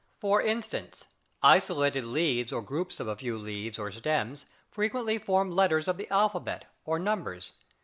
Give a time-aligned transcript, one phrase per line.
[0.19, 1.05] For instance,
[1.43, 6.09] isolated leaves or groups of a few leaves or stems frequently form letters of the
[6.11, 7.51] alphabet or numbers.